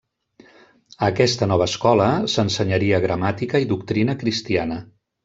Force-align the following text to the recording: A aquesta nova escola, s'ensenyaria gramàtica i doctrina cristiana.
A 1.01 1.09
aquesta 1.11 1.47
nova 1.51 1.67
escola, 1.71 2.07
s'ensenyaria 2.37 3.01
gramàtica 3.05 3.63
i 3.65 3.69
doctrina 3.73 4.17
cristiana. 4.25 4.81